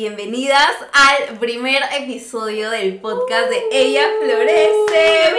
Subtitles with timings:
[0.00, 5.34] bienvenidas al primer episodio del podcast de Ella Florece.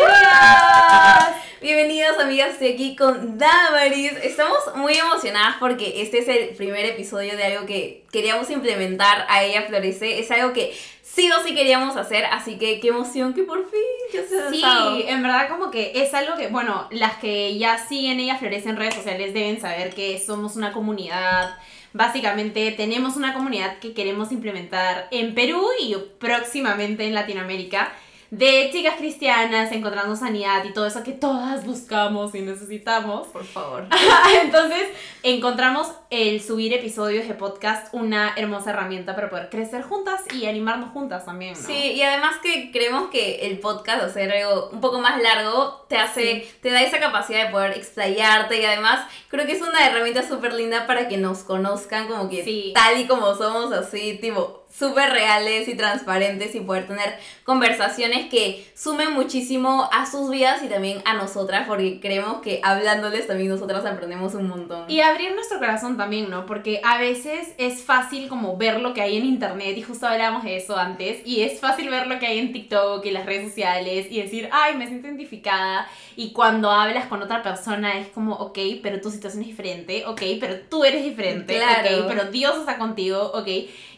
[1.59, 4.11] Bienvenidas amigas, estoy aquí con Damaris.
[4.21, 9.43] Estamos muy emocionadas porque este es el primer episodio de algo que queríamos implementar a
[9.43, 10.19] Ella Florece.
[10.19, 10.77] Es algo que
[11.13, 13.81] sí o sí queríamos hacer, así que qué emoción que por fin
[14.13, 14.97] ya se ha Sí, lanzado.
[15.07, 18.77] en verdad como que es algo que, bueno, las que ya siguen ella Florece en
[18.77, 21.57] redes sociales deben saber que somos una comunidad.
[21.93, 27.91] Básicamente tenemos una comunidad que queremos implementar en Perú y próximamente en Latinoamérica
[28.31, 33.27] de chicas cristianas encontrando sanidad y todo eso que todas buscamos y necesitamos.
[33.27, 33.85] Por favor.
[34.43, 34.87] Entonces,
[35.21, 40.91] encontramos el subir episodios de podcast una hermosa herramienta para poder crecer juntas y animarnos
[40.91, 41.59] juntas también, ¿no?
[41.67, 45.97] Sí, y además que creemos que el podcast, hacer algo un poco más largo, te
[45.97, 50.25] hace, te da esa capacidad de poder explayarte y además creo que es una herramienta
[50.25, 52.71] súper linda para que nos conozcan como que Sí.
[52.73, 58.65] tal y como somos, así, tipo, súper reales y transparentes y poder tener conversaciones que
[58.75, 63.85] sumen muchísimo a sus vidas y también a nosotras, porque creemos que hablándoles también nosotras
[63.85, 64.89] aprendemos un montón.
[64.89, 66.45] Y abrir nuestro corazón también, ¿no?
[66.45, 70.43] Porque a veces es fácil como ver lo que hay en internet y justo hablábamos
[70.43, 73.49] de eso antes y es fácil ver lo que hay en TikTok y las redes
[73.49, 78.35] sociales y decir, ay, me siento identificada y cuando hablas con otra persona es como,
[78.35, 81.99] ok, pero tu situación es diferente, ok, pero tú eres diferente, Claro.
[81.99, 83.47] ok, pero Dios está contigo, ok.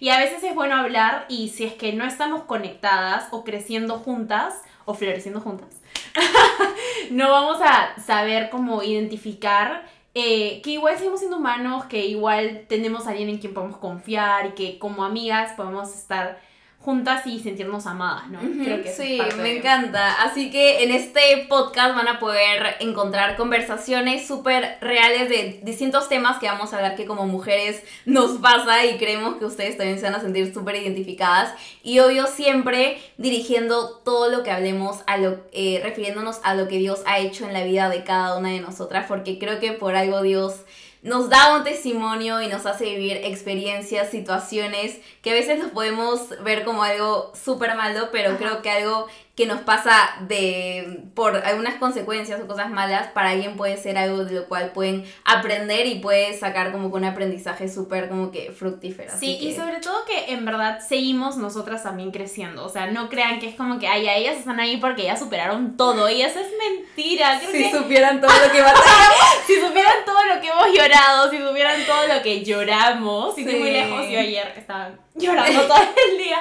[0.03, 3.99] Y a veces es bueno hablar y si es que no estamos conectadas o creciendo
[3.99, 5.79] juntas o floreciendo juntas,
[7.09, 13.07] no vamos a saber cómo identificar eh, que igual seguimos siendo humanos, que igual tenemos
[13.07, 16.37] a alguien en quien podemos confiar y que como amigas podemos estar
[16.83, 18.39] juntas y sentirnos amadas, ¿no?
[18.39, 20.21] Ujú, Creo que sí, me de- encanta.
[20.23, 26.39] Así que en este podcast van a poder encontrar conversaciones súper reales de distintos temas
[26.39, 30.05] que vamos a hablar que como mujeres nos pasa y creemos que ustedes también se
[30.05, 31.53] van a sentir súper identificadas.
[31.83, 36.77] Y obvio siempre dirigiendo todo lo que hablemos, a lo, eh, refiriéndonos a lo que
[36.77, 39.95] Dios ha hecho en la vida de cada una de nosotras, porque creo que por
[39.95, 40.61] algo Dios
[41.03, 46.29] nos da un testimonio y nos hace vivir experiencias, situaciones que a veces nos podemos
[46.43, 48.37] ver como algo súper malo, pero Ajá.
[48.37, 53.57] creo que algo que nos pasa de por algunas consecuencias o cosas malas, para alguien
[53.57, 57.67] puede ser algo de lo cual pueden aprender y puede sacar como que un aprendizaje
[57.67, 59.11] súper como que fructífero.
[59.17, 62.63] Sí, y sobre todo que en verdad seguimos nosotras también creciendo.
[62.63, 65.17] O sea, no crean que es como que, ay, a ellas están ahí porque ya
[65.17, 66.07] superaron todo.
[66.11, 67.39] Y eso es mentira.
[67.39, 69.17] Creo si que supieran todo lo que batallamos.
[69.47, 73.55] si supieran todo lo que hemos llorado, si supieran todo lo que lloramos, y Sí.
[73.55, 75.77] muy lejos, yo ayer estaba llorando todo
[76.11, 76.37] el día.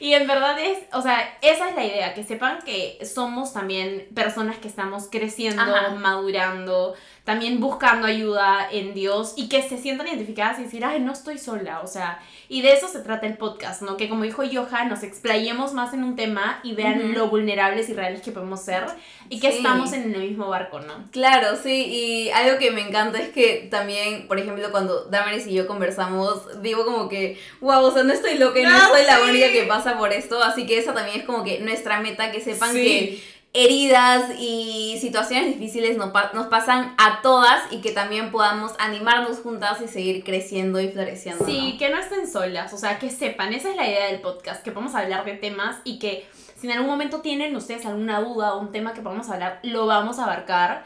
[0.00, 4.08] Y en verdad es, o sea, esa es la idea, que sepan que somos también
[4.14, 5.90] personas que estamos creciendo, Ajá.
[5.90, 6.94] madurando,
[7.26, 11.38] también buscando ayuda en Dios y que se sientan identificadas y decir, ay, no estoy
[11.38, 13.96] sola, o sea, y de eso se trata el podcast, ¿no?
[13.96, 17.94] Que como dijo Johan, nos explayemos más en un tema y vean lo vulnerables y
[17.94, 18.84] reales que podemos ser
[19.28, 19.56] y que Sí.
[19.58, 20.94] estamos en el mismo barco, ¿no?
[21.10, 25.52] Claro, sí, y algo que me encanta es que también, por ejemplo, cuando Damaris y
[25.54, 29.04] yo conversamos, digo como que, wow, o sea, no estoy loca y no, No, soy
[29.04, 32.30] la única que pasa por esto, así que esa también es como que nuestra meta,
[32.30, 32.82] que sepan Sí.
[32.84, 38.72] que heridas y situaciones difíciles nos, pa- nos pasan a todas y que también podamos
[38.78, 41.44] animarnos juntas y seguir creciendo y floreciendo.
[41.46, 41.78] Sí, ¿no?
[41.78, 44.72] que no estén solas, o sea, que sepan, esa es la idea del podcast, que
[44.72, 48.60] podamos hablar de temas y que si en algún momento tienen ustedes alguna duda o
[48.60, 50.84] un tema que podamos hablar, lo vamos a abarcar.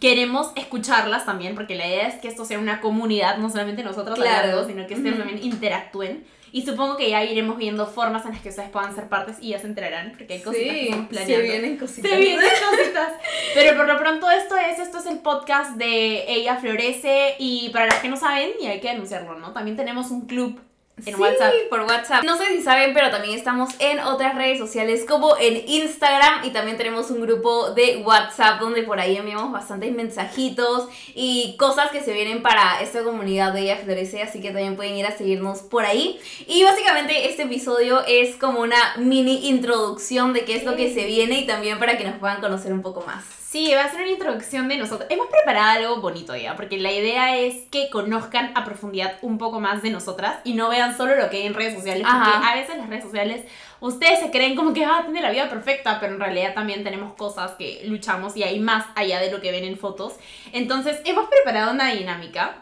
[0.00, 4.18] Queremos escucharlas también, porque la idea es que esto sea una comunidad, no solamente nosotros
[4.18, 4.48] Claro.
[4.50, 6.24] hablando, sino que ustedes también interactúen.
[6.52, 9.50] Y supongo que ya iremos viendo formas en las que ustedes puedan ser partes y
[9.50, 11.36] ya se enterarán, porque hay cositas que Sí, planeando.
[11.36, 12.10] se vienen cositas.
[12.10, 12.40] Se vienen
[12.70, 13.12] cositas.
[13.54, 17.86] Pero por lo pronto esto es, esto es el podcast de Ella Florece y para
[17.86, 19.52] los que no saben, y hay que anunciarlo, ¿no?
[19.52, 20.60] También tenemos un club
[21.06, 21.52] en Sí, WhatsApp.
[21.70, 22.24] por WhatsApp.
[22.24, 26.50] No sé si saben, pero también estamos en otras redes sociales como en Instagram y
[26.50, 32.02] también tenemos un grupo de WhatsApp donde por ahí enviamos bastantes mensajitos y cosas que
[32.02, 35.60] se vienen para esta comunidad de Ella Florece, así que también pueden ir a seguirnos
[35.60, 36.20] por ahí.
[36.46, 41.06] Y básicamente este episodio es como una mini introducción de qué es lo que se
[41.06, 43.39] viene y también para que nos puedan conocer un poco más.
[43.50, 45.10] Sí, va a ser una introducción de nosotros.
[45.10, 49.58] Hemos preparado algo bonito ya, porque la idea es que conozcan a profundidad un poco
[49.58, 52.54] más de nosotras y no vean solo lo que hay en redes sociales, porque a
[52.54, 53.44] veces las redes sociales
[53.80, 57.14] ustedes se creen como que ah, tiene la vida perfecta, pero en realidad también tenemos
[57.14, 60.14] cosas que luchamos y hay más allá de lo que ven en fotos.
[60.52, 62.54] Entonces, hemos preparado una dinámica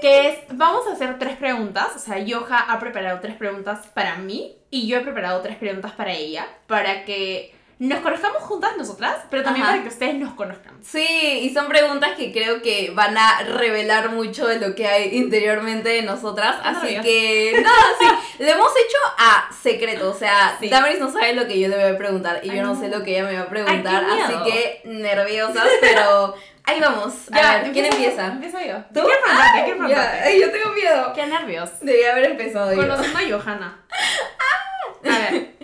[0.00, 4.16] que es, vamos a hacer tres preguntas, o sea, Yoja ha preparado tres preguntas para
[4.16, 9.14] mí y yo he preparado tres preguntas para ella, para que nos conozcamos juntas nosotras,
[9.30, 9.72] pero también Ajá.
[9.74, 10.74] para que ustedes nos conozcan.
[10.82, 11.06] Sí,
[11.42, 15.88] y son preguntas que creo que van a revelar mucho de lo que hay interiormente
[15.88, 16.56] de nosotras.
[16.62, 17.04] Ah, Así Dios.
[17.04, 18.06] que, nada, sí,
[18.42, 20.10] lo hemos hecho a secreto.
[20.10, 20.68] O sea, Sí.
[20.68, 22.80] Damaris no sabe lo que yo le voy a preguntar y Ay, yo no, no.
[22.80, 24.04] sé lo que ella me va a preguntar.
[24.10, 26.34] Ay, así que nerviosas, pero
[26.64, 27.14] ahí vamos.
[27.30, 28.26] A ver, ¿quién empieza?
[28.26, 28.76] Empiezo yo.
[28.92, 29.06] ¿Tú?
[29.06, 30.28] Quiero preguntarte, quiero Ya, preguntarte.
[30.28, 31.12] ay, yo tengo miedo.
[31.14, 31.70] Qué nervios.
[31.80, 32.80] Debía haber empezado yo.
[32.80, 33.84] Conociendo a Johanna.
[35.04, 35.54] A ver,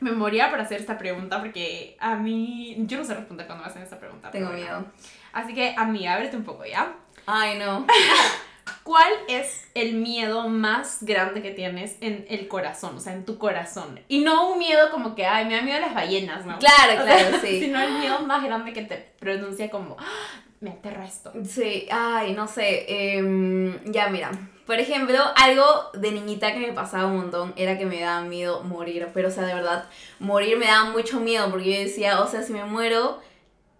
[0.00, 2.76] me moría por hacer esta pregunta porque a mí.
[2.86, 4.30] Yo no sé responder cuando me hacen esta pregunta.
[4.30, 4.62] Tengo bueno.
[4.62, 4.84] miedo.
[5.32, 6.94] Así que, a mí, ábrete un poco, ¿ya?
[7.26, 7.86] Ay, no.
[8.82, 12.96] ¿Cuál es el miedo más grande que tienes en el corazón?
[12.96, 14.00] O sea, en tu corazón.
[14.08, 16.58] Y no un miedo como que, ay, me da miedo las ballenas, ¿no?
[16.58, 17.60] Claro, O sea, claro, sí.
[17.64, 21.32] Sino el miedo más grande que te pronuncia como, "Ah, me aterra esto.
[21.44, 22.84] Sí, ay, no sé.
[23.16, 24.30] em, ya, mira.
[24.68, 28.62] Por ejemplo, algo de niñita que me pasaba un montón era que me daba miedo
[28.62, 29.08] morir.
[29.14, 29.86] Pero, o sea, de verdad,
[30.20, 33.18] morir me daba mucho miedo porque yo decía, o sea, si me muero.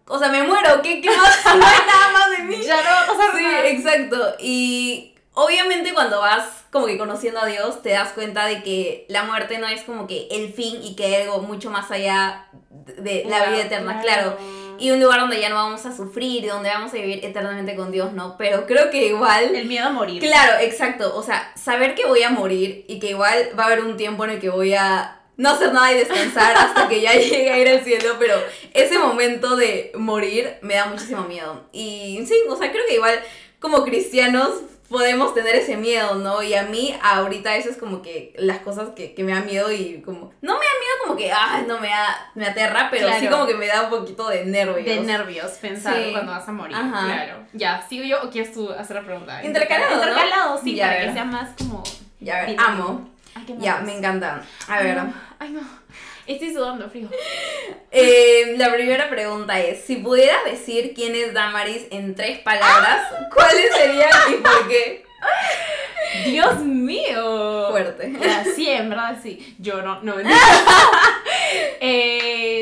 [0.06, 1.38] O sea, me muero, ¿qué, qué más?
[1.44, 2.62] No hay nada más de mí.
[2.64, 3.68] Ya no va a pasar Sí, nada.
[3.68, 4.34] exacto.
[4.40, 9.24] Y obviamente cuando vas como que conociendo a Dios, te das cuenta de que la
[9.24, 12.48] muerte no es como que el fin y que hay algo mucho más allá
[12.96, 14.38] de la vida eterna, claro.
[14.78, 17.74] Y un lugar donde ya no vamos a sufrir y donde vamos a vivir eternamente
[17.76, 18.36] con Dios, ¿no?
[18.38, 19.54] Pero creo que igual...
[19.54, 20.20] El miedo a morir.
[20.20, 21.16] Claro, exacto.
[21.16, 24.24] O sea, saber que voy a morir y que igual va a haber un tiempo
[24.24, 27.58] en el que voy a no hacer nada y descansar hasta que ya llegue a
[27.58, 28.34] ir al cielo, pero
[28.74, 31.68] ese momento de morir me da muchísimo miedo.
[31.72, 33.20] Y sí, o sea, creo que igual
[33.58, 34.50] como cristianos
[34.88, 36.42] podemos tener ese miedo, ¿no?
[36.42, 39.70] Y a mí ahorita eso es como que las cosas que, que me da miedo
[39.70, 40.32] y como...
[40.40, 43.36] No me da miedo como que, ah, no me da, me aterra, pero sí Claro.
[43.36, 44.84] como que me da un poquito de nervios.
[44.86, 46.10] De nervios, pensar Sí.
[46.12, 46.76] cuando vas a morir.
[46.76, 47.04] Ajá.
[47.06, 47.46] Claro.
[47.52, 49.44] Ya, ¿sigo yo o quieres tú hacer la pregunta?
[49.44, 50.02] Intercalado, ¿no?
[50.02, 51.82] Intercalado, sí, Ya, para que sea más como.
[52.20, 53.10] Ya, a ver, amo.
[53.34, 54.40] Ay, qué Ya, me encantan.
[54.68, 54.96] A Ay, ver.
[54.96, 55.12] no.
[55.38, 55.60] Ay, no.
[56.28, 57.08] Estoy sudando frío.
[57.90, 63.00] Eh, la primera pregunta es, si pudieras decir quién es Damaris en tres palabras,
[63.34, 65.06] ¿cuáles serían y por qué?
[66.26, 67.68] Dios mío.
[67.70, 68.12] Fuerte.
[68.20, 69.56] Ya, sí, en verdad sí.
[69.58, 70.16] Yo no, no.
[70.22, 70.30] no.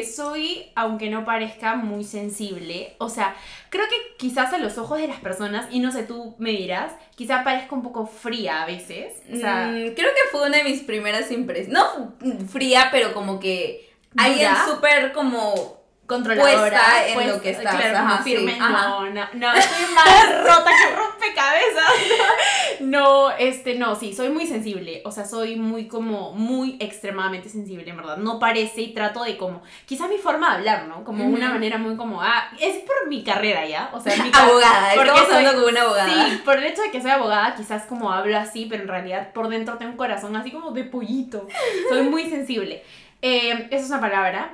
[0.01, 2.95] Eh, soy, aunque no parezca, muy sensible.
[2.99, 3.35] O sea,
[3.71, 6.93] creo que quizás a los ojos de las personas, y no sé, tú me dirás,
[7.15, 9.15] quizá parezca un poco fría a veces.
[9.33, 11.73] O sea, Mm, creo que fue una de mis primeras impresiones.
[11.73, 12.15] No
[12.49, 15.76] fría, pero como que alguien súper como...
[16.07, 16.81] controladora.
[16.81, 18.53] puesta en lo que estás, Claro, ajá, como firme.
[18.55, 21.91] sí, no, no, no, estoy más rota que rompecabezas.
[22.81, 25.01] No, este, no, sí, soy muy sensible.
[25.07, 28.19] O sea, soy muy como, muy extremadamente sensible, en verdad.
[28.19, 31.03] No parece y trato de como, quizá mi forma de hablar, ¿no?
[31.03, 33.89] Como una manera muy como, ah, es por mi carrera ya.
[33.95, 36.27] O sea, mi Abogada, porque soy- hablando con una abogada.
[36.29, 39.33] Sí, por el hecho de que soy abogada, quizás como hablo así, pero en realidad
[39.33, 41.49] por dentro tengo un corazón así como de pollito.
[41.89, 42.83] Soy muy sensible.
[43.23, 44.51] Eh, esa es una palabra.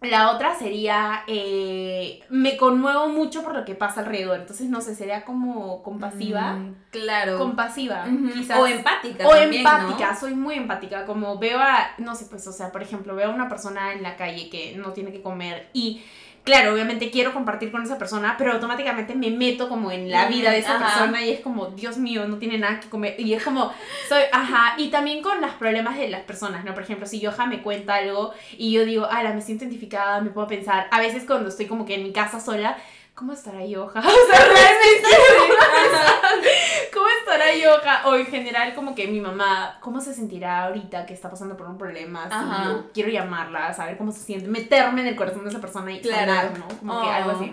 [0.00, 4.38] La otra sería, eh, me conmuevo mucho por lo que pasa alrededor.
[4.38, 6.52] Entonces, no sé, sería como compasiva.
[6.52, 7.36] Mm, claro.
[7.36, 8.60] Compasiva, quizás.
[8.60, 9.70] O empática O también, ¿no?
[9.70, 11.04] empática, soy muy empática.
[11.04, 14.04] Como veo a, no sé, pues, o sea, por ejemplo, veo a una persona en
[14.04, 16.00] la calle que no tiene que comer y,
[16.48, 20.32] claro, obviamente quiero compartir con esa persona, pero automáticamente me meto como en la Mm,
[20.32, 20.86] vida de esa ajá.
[20.86, 23.14] persona y es como, Dios mío, no tiene nada que comer.
[23.18, 23.70] Y es como,
[24.08, 26.72] soy, ajá, y también con los problemas de las personas, ¿no?
[26.72, 30.30] Por ejemplo, si Joja me cuenta algo y yo digo, ala, me siento identificada, me
[30.30, 32.76] puedo pensar, a veces cuando estoy como que en mi casa sola,
[33.18, 34.00] ¿cómo estará Joja?
[34.06, 35.08] O sea, realmente
[36.94, 38.02] ¿Cómo estará Yoga?
[38.06, 41.66] O en general, como que mi mamá, ¿cómo se sentirá ahorita que está pasando por
[41.68, 42.24] un problema?
[42.24, 42.34] así?
[42.34, 42.72] Ajá.
[42.72, 46.00] O quiero llamarla, saber cómo se siente, meterme en el corazón de esa persona y
[46.00, 46.32] Claro.
[46.32, 46.68] sanar, ¿no?
[46.78, 47.12] Como que Oh.
[47.12, 47.52] algo así.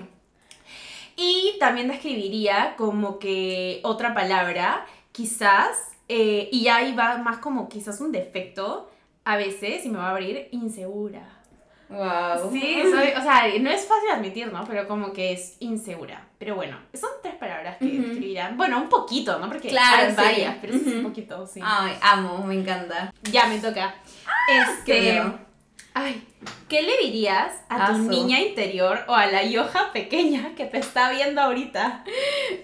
[1.15, 5.77] Y también describiría como que otra palabra, quizás,
[6.09, 8.89] eh, y ahí va más como quizás un defecto,
[9.23, 11.27] a veces, y me va a abrir, insegura.
[11.89, 12.51] Wow.
[12.51, 14.65] Sí, soy, o sea, no es fácil admitir, ¿no?
[14.65, 16.25] Pero como que es insegura.
[16.39, 18.01] Pero bueno, son tres palabras que Ujú.
[18.07, 18.57] describirán.
[18.57, 19.47] Bueno, un poquito, ¿no?
[19.47, 20.15] Porque Claro, hay sí.
[20.15, 21.59] varias, pero sí es un poquito, sí.
[21.63, 23.13] Ay, amo, me encanta.
[23.31, 23.95] Ya me toca.
[24.47, 25.21] este.
[25.97, 26.21] Ay,
[26.67, 31.09] ¿qué le dirías a tu niña interior o a la Yoja pequeña que te está
[31.11, 32.03] viendo ahorita?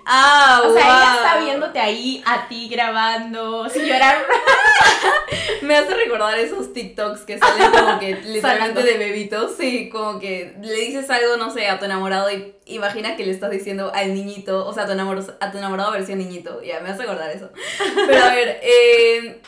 [0.05, 1.23] Ah, O sea, ella wow.
[1.25, 4.17] está viéndote ahí a ti grabando, sin llorar.
[5.61, 9.55] Me hace recordar esos TikToks que salen como que literalmente de bebitos.
[9.57, 13.31] Sí, como que le dices algo, no sé, a tu enamorado y imagina que le
[13.31, 16.61] estás diciendo al niñito, o sea, a tu, enamorado, a tu enamorado versión niñito.
[16.63, 17.49] Ya, me hace acordar eso.
[18.07, 19.41] Pero a ver, eh,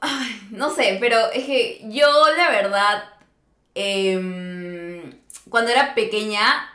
[0.00, 3.04] ay, no sé, pero es que yo la verdad,
[3.74, 6.73] em, cuando era pequeña,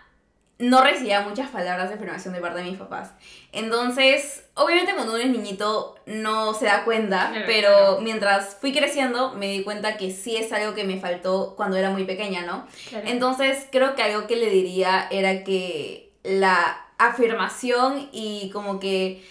[0.59, 3.11] no recibía muchas palabras de afirmación de parte de mis papás.
[3.53, 8.01] Entonces, obviamente cuando uno es niñito no se da cuenta, Claro, pero claro.
[8.01, 11.89] mientras fui creciendo me di cuenta que sí es algo que me faltó cuando era
[11.91, 12.67] muy pequeña, ¿no?
[12.89, 13.07] Claro.
[13.07, 19.23] Entonces, creo que algo que le diría era que la afirmación y como que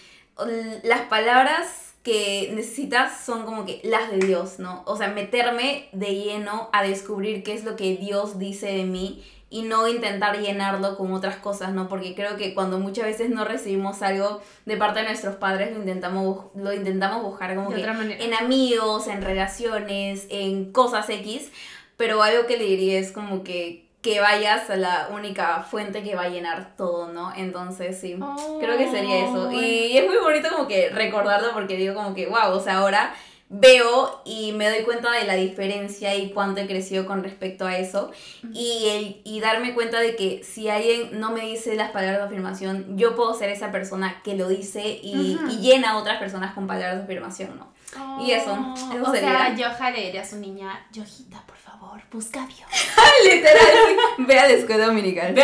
[0.83, 4.83] las palabras que necesitas son como que las de Dios, ¿no?
[4.85, 9.23] O sea, meterme de lleno a descubrir qué es lo que Dios dice de mí
[9.49, 11.87] y no intentar llenarlo con otras cosas, ¿no?
[11.89, 15.79] Porque creo que cuando muchas veces no recibimos algo de parte de nuestros padres, lo
[15.79, 18.23] intentamos, lo intentamos buscar como de que otra manera.
[18.23, 21.51] en amigos, en relaciones, en cosas X,
[21.97, 26.15] pero algo que le diría es como que que vayas a la única fuente que
[26.15, 27.33] va a llenar todo, ¿no?
[27.35, 28.17] Entonces, sí,
[28.59, 29.51] creo que sería eso.
[29.51, 33.13] Y es muy bonito como que recordarlo porque digo como que, wow, o sea, ahora
[33.49, 37.77] veo y me doy cuenta de la diferencia y cuánto he crecido con respecto a
[37.77, 38.11] eso.
[38.53, 42.25] Y, el, y darme cuenta de que si alguien no me dice las palabras de
[42.25, 46.53] afirmación, yo puedo ser esa persona que lo dice y, y llena a otras personas
[46.53, 47.78] con palabras de afirmación, ¿no?
[48.21, 48.51] Y eso,
[48.93, 49.29] eso o sería.
[49.29, 52.69] sea, Yoja le diría a su niña, Yojita, por favor, busca a Dios.
[53.23, 55.35] Literal, ve a la escuela dominical.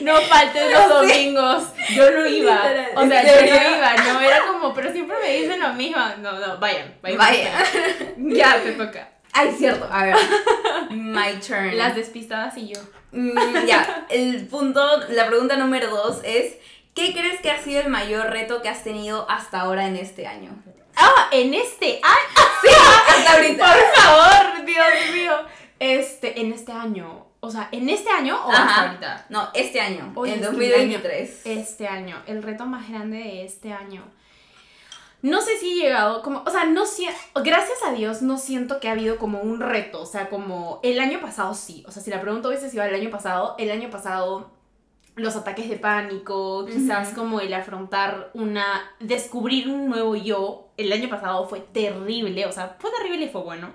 [0.00, 1.64] No faltes los domingos.
[1.90, 2.54] Yo no iba.
[2.54, 3.96] Literal, O sea, ¿en yo no iba.
[3.96, 5.98] No, era como, pero siempre me dicen lo mismo.
[6.20, 7.18] No, no, vayan, vayan.
[7.18, 7.64] Vaya.
[8.16, 9.08] Ya te toca.
[9.32, 9.88] Ay, cierto.
[9.90, 10.16] A ver.
[10.90, 11.76] My turn.
[11.76, 12.80] Las despistadas y yo.
[13.12, 16.54] Mm, ya, el punto, la pregunta número dos es,
[16.94, 20.26] ¿qué crees que ha sido el mayor reto que has tenido hasta ahora en este
[20.26, 20.50] año?
[20.98, 22.18] Ah, en este año.
[22.60, 23.72] Sí, hasta ahorita.
[23.72, 25.32] Por favor, Dios mío.
[25.78, 27.26] Este, en este año.
[27.40, 29.26] O sea, ¿en este año o hasta ahorita?
[29.28, 31.42] No, este año, en es que el 2023.
[31.44, 34.02] Este año, el reto más grande de este año.
[35.22, 38.78] No sé si he llegado, como, o sea, no siento, gracias a Dios no siento
[38.78, 42.00] que ha habido como un reto, o sea, como el año pasado sí, o sea,
[42.02, 44.52] si la pregunta hubiese sido el año pasado, el año pasado
[45.16, 51.10] los ataques de pánico, quizás como el afrontar una, descubrir un nuevo yo, el año
[51.10, 53.72] pasado fue terrible, o sea, fue terrible y fue bueno,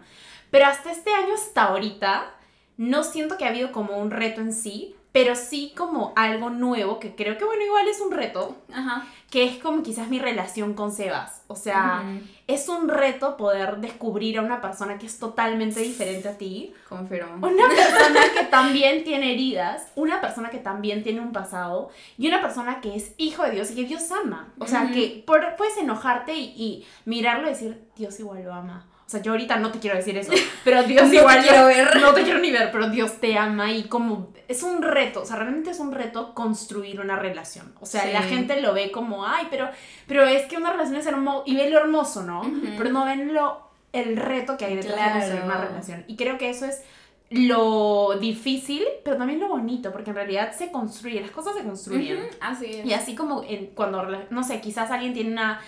[0.49, 2.33] pero hasta este año, hasta ahorita,
[2.77, 6.99] no siento que ha habido como un reto en sí, pero sí como algo nuevo,
[6.99, 9.05] que creo que bueno, igual es un reto, Ajá.
[9.29, 11.43] que es como quizás mi relación con Sebas.
[11.47, 12.03] O sea,
[12.47, 16.73] es un reto poder descubrir a una persona que es totalmente diferente a ti.
[16.89, 17.35] Confirmo.
[17.47, 22.41] Una persona que también tiene heridas, una persona que también tiene un pasado y una
[22.41, 24.51] persona que es hijo de Dios y que Dios ama.
[24.57, 28.87] O sea, que por- puedes enojarte y, y mirarlo y decir, Dios igual lo ama.
[29.13, 30.31] O sea, yo ahorita no te quiero decir eso,
[30.63, 32.01] pero Dios No te igual quiero ver.
[32.01, 35.25] No te quiero ni ver, pero Dios te ama y como es un reto, o
[35.25, 37.75] sea, realmente es un reto construir una relación.
[37.79, 38.09] O sea, Sí.
[38.11, 39.69] la gente lo ve como, ay, pero,
[40.07, 42.41] pero es que una relación es hermoso y ve lo hermoso, ¿no?
[42.75, 46.03] Pero no ven lo, el reto que hay detrás de construir una relación.
[46.07, 46.81] Y creo que eso es
[47.29, 52.19] lo difícil, pero también lo bonito, porque en realidad se construye, las cosas se construyen.
[52.39, 52.85] Así es.
[52.85, 55.59] Y así como en, cuando, no sé, quizás alguien tiene una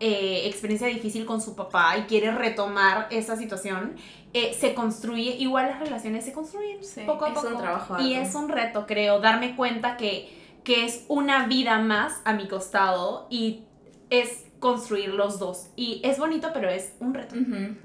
[0.00, 3.96] eh, experiencia difícil con su papá y quiere retomar esa situación,
[4.32, 7.48] eh, se construye, igual las relaciones se construyen Sí, poco a es poco.
[7.48, 10.28] un trabajo y es un reto, creo, darme cuenta que,
[10.64, 13.62] que es una vida más a mi costado y
[14.10, 15.68] es construir los dos.
[15.76, 17.34] Y es bonito, pero es un reto.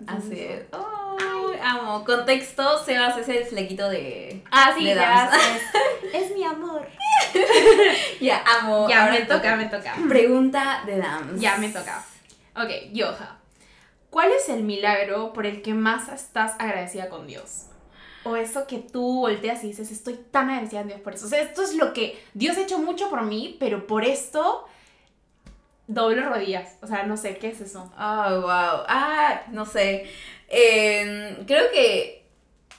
[0.08, 0.64] Así es.
[1.62, 2.04] Amo.
[2.06, 4.44] Contexto, Sebas es el flequito de...
[4.52, 5.36] Ah, sí, Le ya damos.
[6.14, 6.88] es, es mi amor.
[8.22, 8.88] Ya, amo.
[8.90, 9.96] Ya Ahora me toca, me toca.
[10.08, 11.40] Pregunta de Dams.
[11.40, 12.04] Ya me toca.
[12.56, 13.38] Ok, Yoja.
[14.10, 17.66] ¿Cuál es el milagro por el que más estás agradecida con Dios?
[18.24, 21.28] O eso que tú volteas y dices, estoy tan agradecida a Dios por eso.
[21.28, 24.66] O sea, esto es lo que Dios ha hecho mucho por mí, pero por esto
[25.88, 26.76] doble rodillas.
[26.82, 27.92] O sea, no sé, ¿qué es eso?
[27.98, 28.84] Oh, wow.
[28.88, 30.10] Ah, no sé.
[30.50, 32.20] Eh, creo que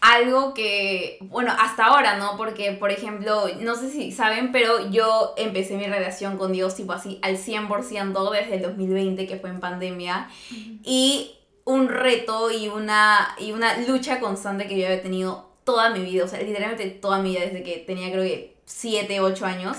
[0.01, 2.37] algo que, bueno, hasta ahora, ¿no?
[2.37, 6.93] Porque, por ejemplo, no sé si saben, pero yo empecé mi relación con Dios tipo
[6.93, 10.31] así al 100% desde el 2020, que fue en pandemia.
[10.83, 16.01] Y un reto y una, y una lucha constante que yo había tenido toda mi
[16.01, 19.77] vida, o sea, literalmente toda mi vida, desde que tenía creo que 7, 8 años,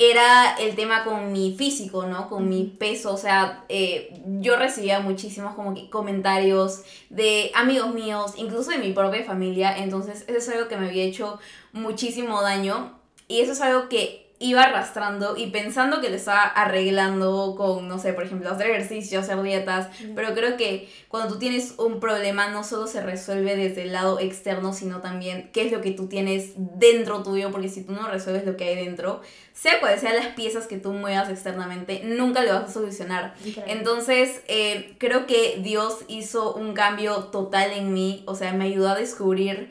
[0.00, 2.30] era el tema con mi físico, ¿no?
[2.30, 8.32] Con mi peso, o sea, eh, yo recibía muchísimos como que comentarios de amigos míos,
[8.38, 11.38] incluso de mi propia familia, entonces eso es algo que me había hecho
[11.74, 17.54] muchísimo daño y eso es algo que iba arrastrando y pensando que lo estaba arreglando
[17.58, 21.74] con, no sé, por ejemplo, hacer ejercicio, hacer dietas, pero creo que cuando tú tienes
[21.76, 25.82] un problema no solo se resuelve desde el lado externo, sino también qué es lo
[25.82, 29.20] que tú tienes dentro tuyo, porque si tú no resuelves lo que hay dentro,
[29.52, 33.34] sea cuales sean las piezas que tú muevas externamente, nunca lo vas a solucionar.
[33.66, 38.88] Entonces, eh, creo que Dios hizo un cambio total en mí, o sea, me ayudó
[38.88, 39.70] a descubrir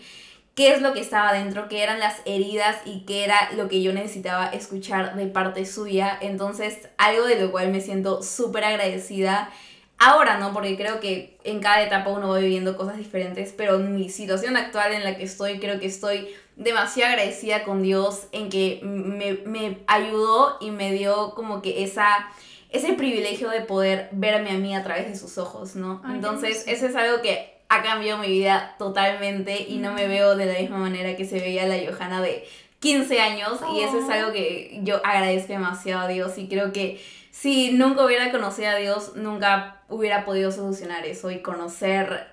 [0.60, 3.82] qué es lo que estaba dentro, qué eran las heridas y qué era lo que
[3.82, 6.18] yo necesitaba escuchar de parte suya.
[6.20, 9.50] Entonces, algo de lo cual me siento súper agradecida.
[9.98, 13.96] Ahora no, porque creo que en cada etapa uno va viviendo cosas diferentes, pero en
[13.96, 18.50] mi situación actual en la que estoy, creo que estoy demasiado agradecida con Dios en
[18.50, 22.28] que me, me ayudó y me dio como que esa
[22.70, 26.02] ese privilegio de poder verme a mí a través de sus ojos, ¿no?
[26.14, 30.48] Entonces, eso es algo que ha cambiado mi vida totalmente y no me veo de
[30.48, 32.48] la misma manera que se veía la Johanna de
[32.80, 34.12] 15 años y eso es oh.
[34.12, 37.00] algo que yo agradezco demasiado a Dios y creo que
[37.32, 42.29] si nunca hubiera conocido a Dios, nunca hubiera podido solucionar eso y conocer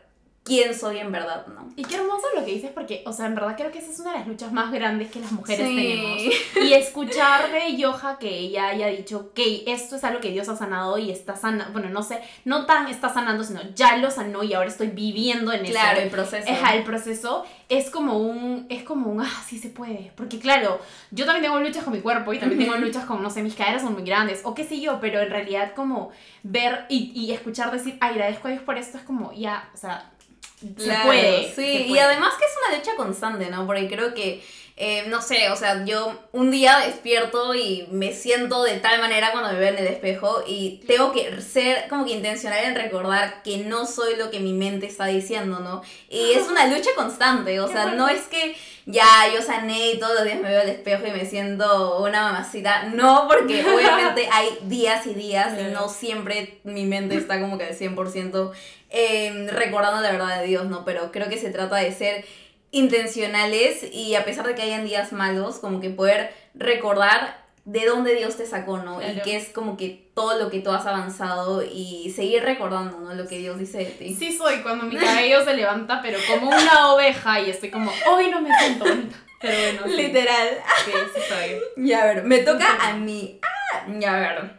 [0.46, 1.68] quién soy en verdad, ¿no?
[1.74, 3.98] Y qué hermoso lo que dices, porque, o sea, en verdad creo que esa es
[3.98, 6.22] una de las luchas más grandes que las mujeres tenemos.
[6.62, 10.56] Y escuchar de Yoja que ella haya dicho, que esto es algo que Dios ha
[10.56, 14.44] sanado y está sanando, bueno, no sé, no tan está sanando, sino ya lo sanó
[14.44, 16.48] y ahora estoy viviendo en claro, el proceso.
[16.48, 20.12] Es, el proceso es como un, es como un, ah, sí se puede.
[20.14, 23.30] Porque claro, yo también tengo luchas con mi cuerpo y también tengo luchas con, no
[23.30, 26.12] sé, mis caderas son muy grandes o qué sé yo, pero en realidad como
[26.44, 30.12] ver y, y escuchar decir, agradezco a Dios por esto, es como, ya, o sea,
[30.56, 31.52] se puede.
[31.54, 33.66] Sí, y además que es una lucha constante, ¿no?
[33.66, 34.42] Porque creo que,
[34.78, 39.32] eh, no sé, o sea, yo un día despierto y me siento de tal manera
[39.32, 43.42] cuando me veo en el espejo y tengo que ser como que intencional en recordar
[43.42, 45.80] que no soy lo que mi mente está diciendo, ¿no?
[46.10, 48.54] Y es una lucha constante, o sea, no es que
[48.84, 52.20] ya yo sané y todos los días me veo al espejo y me siento una
[52.22, 52.82] mamacita.
[52.84, 57.64] No, porque obviamente hay días y días y no siempre mi mente está como que
[57.64, 58.52] al 100%
[58.90, 60.84] eh, recordando la verdad de Dios, ¿no?
[60.84, 62.26] Pero creo que se trata de ser
[62.70, 68.14] intencionales y a pesar de que hayan días malos, como que poder recordar de dónde
[68.14, 69.00] Dios te sacó, ¿no?
[69.02, 73.12] Y que es como que todo lo que tú has avanzado y seguir recordando, ¿no?
[73.14, 74.14] Lo que Dios dice de ti.
[74.14, 78.30] Sí soy cuando mi cabello se levanta, pero como una oveja y estoy como, hoy
[78.30, 79.16] no me siento bonita.
[79.40, 80.48] Pero bueno, Literal.
[80.84, 81.60] Sí, sí soy.
[81.88, 83.40] Ya, a ver, me toca a mí.
[83.42, 84.50] Ah, ya, a ver.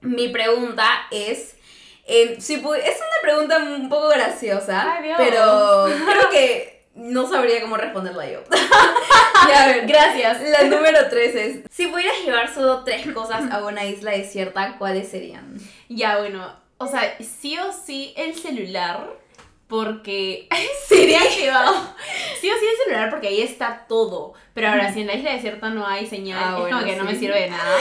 [0.00, 1.56] Mi pregunta es
[2.06, 8.30] eh, si es una pregunta un poco graciosa, pero creo que no sabría cómo responderla
[8.30, 8.40] yo.
[9.48, 10.42] ya, a ver, gracias.
[10.42, 15.08] La número tres es, si pudieras llevar solo tres cosas a una isla desierta, ¿cuáles
[15.08, 15.56] serían?
[15.88, 19.10] Ya, bueno, o sea, sí o sí el celular,
[19.68, 20.48] porque
[20.88, 21.74] sería llevado.
[22.40, 24.34] Sí o sí el celular, porque ahí está todo.
[24.54, 27.04] Pero ahora, si en la isla desierta no hay señal, ah, es como que no
[27.04, 27.76] me sirve de nada.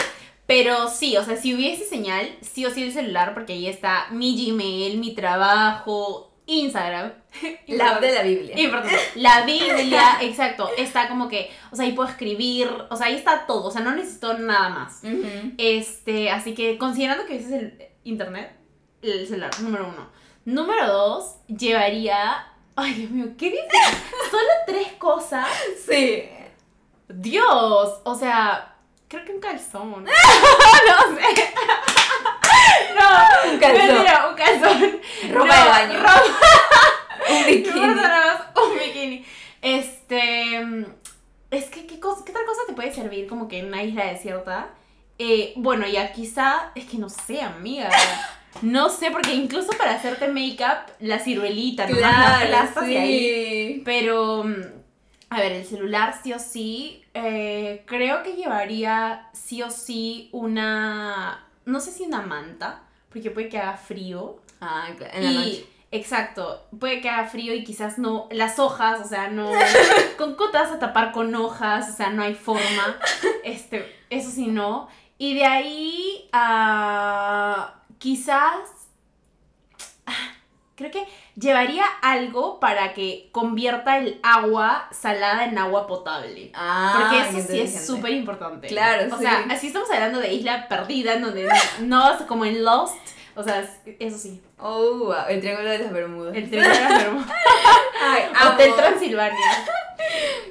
[0.46, 4.08] Pero sí, o sea, si hubiese señal, sí o sí el celular, porque ahí está
[4.12, 7.14] mi Gmail, mi trabajo, Instagram.
[7.68, 8.56] La de la Biblia.
[9.16, 10.70] La Biblia, exacto.
[10.78, 13.82] Está como que, o sea, ahí puedo escribir, o sea, ahí está todo, o sea,
[13.82, 15.02] no necesito nada más.
[15.58, 18.56] Este, así que considerando que ese es el internet,
[19.02, 20.10] el celular, número uno.
[20.46, 22.48] Número dos, llevaría.
[22.76, 23.68] Ay, Dios mío, ¿qué dice?
[24.32, 25.48] Solo tres cosas.
[25.86, 26.30] Sí.
[27.10, 29.92] Dios, o sea, Creo que un calzón.
[29.92, 31.54] no sé.
[32.98, 34.00] No, un calzón.
[34.00, 35.00] Mira, un calzón.
[35.32, 36.00] Ropa de baño.
[37.30, 37.80] un bikini.
[37.80, 39.26] un bikini.
[39.62, 40.86] Este.
[41.50, 44.06] Es que, ¿qué, cosa, ¿qué otra cosa te puede servir como que en una isla
[44.06, 44.70] desierta?
[45.18, 46.72] Eh, bueno, ya quizá.
[46.76, 47.90] Es que no sé, amiga.
[48.62, 52.98] No sé, porque incluso para hacerte make-up, la ciruelita, claro, la sí.
[52.98, 53.82] ahí.
[53.86, 54.46] Pero
[55.30, 57.04] a ver, el celular sí o sí.
[57.14, 61.48] Eh, creo que llevaría sí o sí una.
[61.66, 64.40] No sé si una manta, porque puede que haga frío.
[64.62, 65.66] Ah, en la noche.
[65.90, 69.52] Exacto, puede que haga frío y quizás no, las hojas, o sea, no,
[70.18, 72.98] con cotas a tapar con hojas, o sea, no hay forma,
[73.46, 78.77] este, eso sí no, y de ahí a quizás
[80.78, 86.52] creo que llevaría algo para que convierta el agua salada en agua potable.
[86.54, 88.68] Ah, porque eso sí es súper importante.
[88.68, 91.50] Claro, O sea, así estamos hablando de isla perdida, en donde
[91.82, 92.96] no, como en Lost.
[93.38, 93.64] O sea,
[94.00, 94.42] eso sí.
[94.58, 96.36] Oh, el Triángulo de las Bermudas.
[96.36, 97.32] El Triángulo de las Bermudas.
[98.54, 99.66] Hotel Transilvania.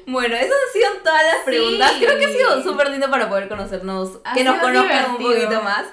[0.08, 1.92] Bueno, esas han sido todas las preguntas.
[1.98, 5.84] Creo que ha sido súper lindo para poder conocernos, que nos conozcan un poquito más.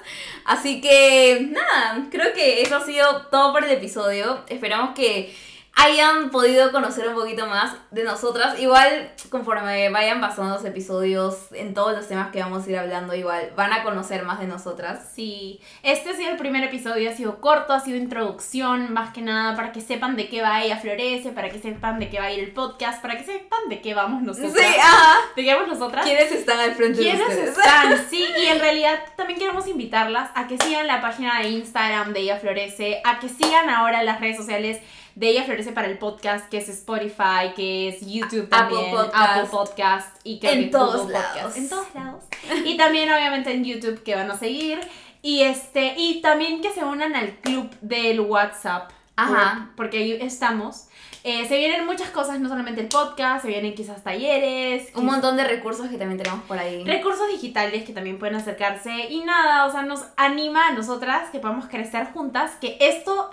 [0.44, 4.44] Así que, nada, creo que eso ha sido todo por el episodio.
[4.48, 5.34] Esperamos que
[5.76, 8.58] hayan podido conocer un poquito más de nosotras.
[8.60, 13.14] Igual, conforme vayan pasando los episodios en todos los temas que vamos a ir hablando,
[13.14, 15.10] igual van a conocer más de nosotras.
[15.14, 19.20] Sí, este ha sido el primer episodio, ha sido corto, ha sido introducción, más que
[19.20, 22.26] nada para que sepan de qué va ella Florece, para que sepan de qué va
[22.26, 24.52] a ir el podcast, para que sepan de qué vamos nosotras.
[24.52, 25.16] Sí, ajá.
[25.34, 26.04] ¿De qué vamos nosotras?
[26.04, 27.26] ¿Quiénes están al frente de ustedes?
[27.26, 28.04] ¿Quiénes están?
[28.10, 32.20] Sí, y en realidad también queremos invitarlas a que sigan la página de Instagram de
[32.20, 34.80] ella Florece, a que sigan ahora las redes sociales
[35.14, 39.16] de Ella Florece para el podcast, que es Spotify, que es YouTube Apple también, Podcast.
[39.30, 41.32] Apple Podcast y creo En que todos Google lados.
[41.36, 41.56] Podcast.
[41.58, 42.24] En todos lados.
[42.64, 44.80] Y también obviamente en YouTube que van a seguir.
[45.22, 48.90] Y este, y también que se unan al club del WhatsApp.
[49.16, 49.66] Ajá.
[49.68, 50.88] por- Porque ahí estamos.
[51.22, 54.88] Eh, se vienen muchas cosas, no solamente el podcast, se vienen quizás talleres.
[54.94, 56.84] Un montón de recursos que también tenemos por ahí.
[56.84, 61.38] Recursos digitales que también pueden acercarse y nada, o sea, nos anima a nosotras que
[61.38, 63.30] podamos crecer juntas, que esto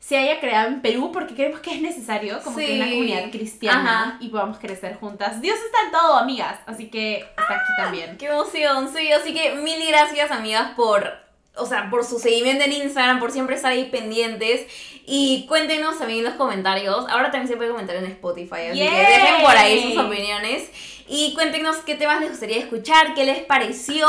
[0.00, 4.02] se haya creado en Perú porque creemos que es necesario, como que una comunidad cristiana
[4.02, 4.18] Ajá.
[4.20, 5.42] y podamos crecer juntas.
[5.42, 8.16] Dios está en todo, amigas, así que está aquí también.
[8.16, 11.12] Qué emoción, sí, así que mil gracias amigas por,
[11.54, 14.66] o sea, por su seguimiento en Instagram, por siempre estar ahí pendientes
[15.06, 18.90] y cuéntenos también en los comentarios, ahora también se puede comentar en Spotify, así que
[18.90, 20.70] dejen por ahí sus opiniones
[21.10, 24.06] y cuéntenos qué temas les gustaría escuchar, qué les pareció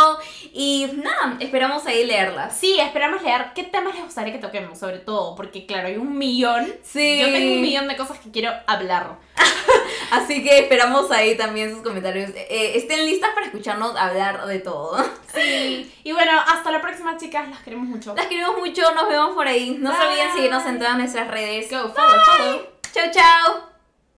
[0.54, 2.56] y nada, esperamos ahí leerlas.
[2.56, 6.16] Sí, esperamos leer qué temas les gustaría que toquemos, sobre todo, porque claro, hay un
[6.16, 6.72] millón.
[6.84, 7.20] Sí.
[7.20, 9.18] Yo tengo un millón de cosas que quiero hablar.
[10.12, 12.30] Así que esperamos ahí también sus comentarios.
[12.36, 15.04] Eh, estén listas para escucharnos hablar de todo.
[15.34, 15.92] Sí.
[16.04, 17.50] Y bueno, hasta la próxima, chicas.
[17.50, 18.14] Las queremos mucho.
[18.14, 19.78] Las queremos mucho, nos vemos por ahí.
[19.80, 20.08] No se Bye.
[20.08, 21.72] olviden seguirnos en todas nuestras redes.
[21.72, 22.68] Go, follow, follow.
[22.94, 23.71] Chau, chau.